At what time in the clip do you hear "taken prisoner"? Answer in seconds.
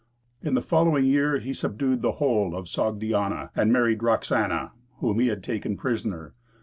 5.43-6.33